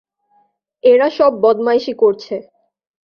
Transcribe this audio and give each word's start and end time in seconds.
এরা 0.83 1.07
সব 1.17 1.31
বদমাইশি 1.43 1.93
করছে। 1.93 2.35